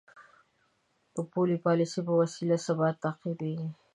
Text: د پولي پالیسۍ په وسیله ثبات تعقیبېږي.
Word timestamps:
د 1.13 1.15
پولي 1.31 1.57
پالیسۍ 1.65 1.99
په 2.07 2.13
وسیله 2.21 2.57
ثبات 2.65 2.95
تعقیبېږي. 3.03 3.69